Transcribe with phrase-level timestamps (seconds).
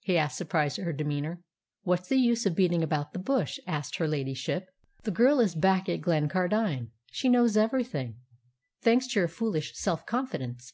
[0.00, 1.42] he asked, surprised at her demeanour.
[1.82, 4.66] "What's the use of beating about the bush?" asked her ladyship.
[5.04, 6.92] "The girl is back at Glencardine.
[7.12, 8.16] She knows everything,
[8.80, 10.72] thanks to your foolish self confidence."